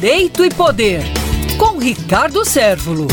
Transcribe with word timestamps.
Direito 0.00 0.44
e 0.44 0.48
Poder, 0.48 1.00
com 1.58 1.76
Ricardo 1.76 2.44
Sérvulo. 2.44 3.08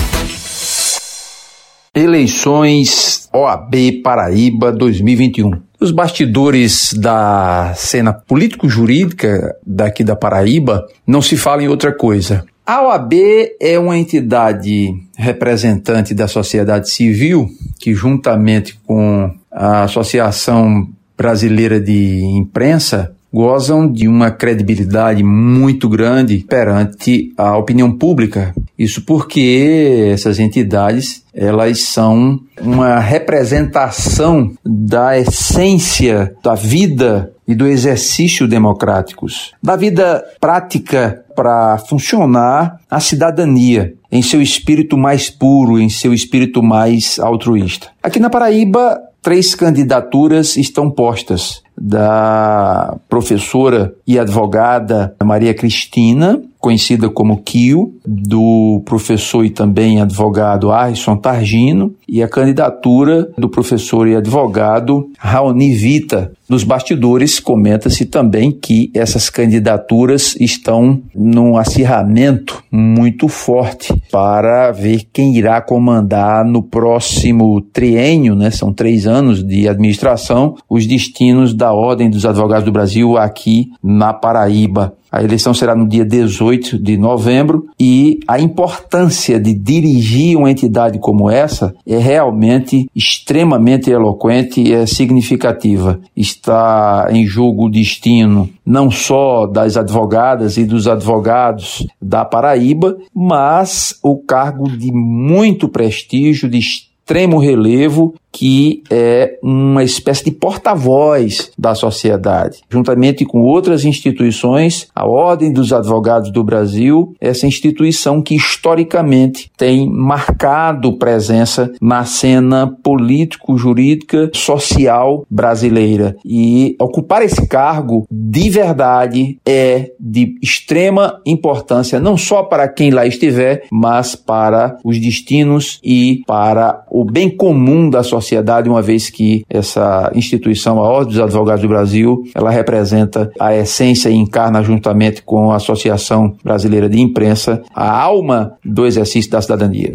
Eleições 1.96 3.28
OAB 3.34 4.04
Paraíba 4.04 4.72
2021. 4.72 5.50
Os 5.82 5.90
bastidores 5.90 6.94
da 6.94 7.74
cena 7.76 8.14
político-jurídica 8.14 9.56
daqui 9.66 10.04
da 10.04 10.16
Paraíba 10.16 10.86
não 11.08 11.24
se 11.24 11.36
fala 11.36 11.64
em 11.64 11.68
outra 11.68 11.92
coisa. 11.92 12.46
A 12.64 12.84
OAB 12.84 13.14
é 13.60 13.80
uma 13.80 13.98
entidade 13.98 14.94
representante 15.18 16.14
da 16.14 16.28
sociedade 16.28 16.92
civil 16.92 17.50
que, 17.80 17.96
juntamente 17.96 18.80
com 18.86 19.34
a 19.52 19.86
Associação 19.86 20.88
Brasileira 21.18 21.80
de 21.80 22.24
Imprensa, 22.24 23.15
gozam 23.36 23.92
de 23.92 24.08
uma 24.08 24.32
credibilidade 24.32 25.22
muito 25.22 25.90
grande 25.90 26.46
perante 26.48 27.34
a 27.38 27.58
opinião 27.58 27.92
pública. 27.92 28.56
Isso 28.80 29.02
porque 29.02 30.10
essas 30.14 30.40
entidades 30.40 31.22
elas 31.34 31.82
são 31.82 32.40
uma 32.62 32.98
representação 32.98 34.54
da 34.66 35.20
essência 35.20 36.34
da 36.42 36.56
vida 36.56 37.34
e 37.46 37.54
do 37.54 37.68
exercício 37.68 38.48
democráticos, 38.48 39.52
da 39.62 39.76
vida 39.76 40.24
prática 40.40 41.22
para 41.36 41.78
funcionar 41.78 42.80
a 42.90 43.02
cidadania 43.02 43.94
em 44.10 44.22
seu 44.22 44.42
espírito 44.42 44.98
mais 44.98 45.30
puro, 45.30 45.78
em 45.78 45.90
seu 45.90 46.14
espírito 46.14 46.64
mais 46.64 47.20
altruísta. 47.20 47.88
Aqui 48.02 48.18
na 48.18 48.30
Paraíba, 48.30 48.98
três 49.22 49.54
candidaturas 49.54 50.56
estão 50.56 50.90
postas 50.90 51.65
da 51.78 52.98
professora 53.10 53.94
e 54.08 54.18
advogada 54.18 55.16
Maria 55.24 55.54
Cristina, 55.54 56.42
conhecida 56.60 57.10
como 57.10 57.44
Kio, 57.44 57.94
do 58.06 58.82
professor 58.86 59.46
e 59.46 59.50
também 59.50 60.02
advogado 60.02 60.72
Arson 60.72 61.16
Targino, 61.16 61.94
e 62.08 62.24
a 62.24 62.28
candidatura 62.28 63.30
do 63.38 63.50
professor 63.50 64.08
e 64.08 64.16
advogado 64.16 65.10
Raoni 65.18 65.76
Vita. 65.76 66.32
Nos 66.50 66.64
bastidores, 66.64 67.40
comenta-se 67.40 68.06
também 68.06 68.52
que 68.52 68.90
essas 68.94 69.30
candidaturas 69.30 70.36
estão 70.40 71.02
num 71.14 71.58
acirramento 71.58 72.55
muito 72.72 73.28
forte 73.28 73.94
para 74.12 74.72
ver 74.72 75.08
quem 75.12 75.36
irá 75.36 75.62
comandar 75.62 76.46
no 76.46 76.62
próximo 76.62 77.62
triênio, 77.62 78.36
né? 78.36 78.52
São 78.52 78.74
três 78.74 79.08
anos 79.08 79.44
de 79.44 79.68
administração, 79.68 80.56
os 80.70 80.86
destinos 80.86 81.54
da 81.54 81.74
Ordem 81.74 82.10
dos 82.10 82.26
Advogados 82.26 82.66
do 82.66 82.72
Brasil 82.72 83.18
aqui 83.18 83.72
na 83.84 84.14
Paraíba. 84.14 84.94
A 85.16 85.24
eleição 85.24 85.54
será 85.54 85.74
no 85.74 85.88
dia 85.88 86.04
18 86.04 86.78
de 86.78 86.98
novembro 86.98 87.68
e 87.80 88.20
a 88.28 88.38
importância 88.38 89.40
de 89.40 89.54
dirigir 89.54 90.38
uma 90.38 90.52
entidade 90.52 91.00
como 91.00 91.30
essa 91.30 91.74
é 91.88 91.98
realmente 91.98 92.90
extremamente 92.94 93.90
eloquente 93.90 94.60
e 94.60 94.74
é 94.74 94.86
significativa. 94.86 96.02
Está 96.18 97.08
em 97.12 97.26
jogo 97.26 97.68
o 97.68 97.72
destino 97.72 98.50
não 98.66 98.92
só 98.92 99.48
das 99.48 99.78
advogadas 99.78 100.58
e 100.58 100.66
dos 100.66 100.86
advogados 100.86 101.88
da 102.02 102.26
Paraíba, 102.26 102.98
mas 103.16 103.98
o 104.04 104.18
cargo 104.18 104.70
de 104.70 104.92
muito 104.92 105.70
prestígio, 105.70 106.50
de 106.50 106.58
extremo 106.58 107.38
relevo 107.38 108.16
que 108.36 108.84
é 108.92 109.40
uma 109.42 109.82
espécie 109.82 110.26
de 110.26 110.32
porta-voz 110.32 111.52
da 111.58 111.74
sociedade. 111.74 112.58
Juntamente 112.70 113.24
com 113.24 113.40
outras 113.40 113.86
instituições, 113.86 114.90
a 114.94 115.08
Ordem 115.08 115.54
dos 115.54 115.72
Advogados 115.72 116.34
do 116.34 116.44
Brasil, 116.44 117.16
essa 117.22 117.48
instituição 117.48 118.22
que 118.22 118.36
historicamente 118.36 119.50
tem 119.58 119.90
marcado 119.90 120.98
presença 120.98 121.72
na 121.82 122.04
cena 122.04 122.68
político-jurídica 122.84 124.30
social 124.34 125.26
brasileira. 125.32 126.18
E 126.26 126.76
ocupar 126.78 127.24
esse 127.24 127.48
cargo 127.48 128.06
de 128.12 128.50
verdade 128.50 129.40
é 129.46 129.92
de 129.98 130.36
extrema 130.44 131.22
importância, 131.26 132.02
não 132.02 132.18
só 132.18 132.44
para 132.44 132.68
quem 132.68 132.92
lá 132.92 133.06
estiver, 133.06 133.64
mas 133.72 134.14
para 134.14 134.78
os 134.84 135.00
destinos 135.00 135.80
e 135.82 136.22
para 136.28 136.84
o 136.92 137.06
bem 137.06 137.30
comum 137.30 137.90
da 137.90 138.04
sociedade 138.04 138.25
sociedade, 138.26 138.70
uma 138.70 138.82
vez 138.82 139.10
que 139.10 139.46
essa 139.50 140.12
instituição, 140.16 140.80
a 140.80 140.90
Ordem 140.90 141.14
dos 141.14 141.24
Advogados 141.24 141.62
do 141.62 141.68
Brasil, 141.68 142.24
ela 142.34 142.50
representa 142.50 143.32
a 143.40 143.56
essência 143.56 144.10
e 144.10 144.16
encarna 144.16 144.64
juntamente 144.64 145.22
com 145.22 145.52
a 145.52 145.56
Associação 145.56 146.36
Brasileira 146.44 146.90
de 146.90 147.00
Imprensa 147.00 147.62
a 147.74 147.90
alma 148.02 148.54
do 148.64 148.86
exercício 148.86 149.30
da 149.32 149.42
cidadania. 149.42 149.94